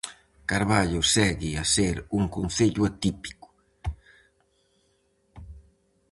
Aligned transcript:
Carballo 0.51 1.01
segue 1.15 1.51
a 1.55 1.63
ser 1.75 1.95
un 2.17 2.23
concello 2.37 2.83
atípico. 2.89 3.47